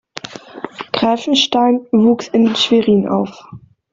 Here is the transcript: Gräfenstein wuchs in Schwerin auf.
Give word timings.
Gräfenstein 0.93 1.85
wuchs 1.91 2.27
in 2.27 2.55
Schwerin 2.55 3.07
auf. 3.07 3.43